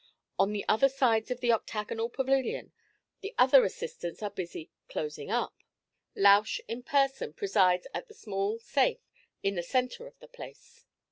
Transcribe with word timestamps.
On 0.39 0.51
the 0.51 0.65
other 0.67 0.89
sides 0.89 1.29
of 1.29 1.41
the 1.41 1.51
octagonal 1.51 2.09
pavilion 2.09 2.71
the 3.21 3.35
other 3.37 3.63
assistants 3.63 4.23
are 4.23 4.31
busy 4.31 4.71
"closing 4.89 5.29
up." 5.29 5.55
Lausch 6.15 6.59
in 6.67 6.81
person 6.81 7.33
presides 7.33 7.85
at 7.93 8.07
the 8.07 8.15
small 8.15 8.57
safe 8.57 9.11
in 9.43 9.53
the 9.53 9.61
centre 9.61 10.07
of 10.07 10.17
the 10.17 10.27
place. 10.27 10.85